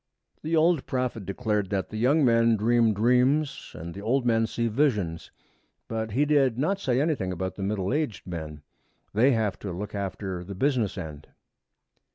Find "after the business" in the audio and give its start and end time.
9.93-10.97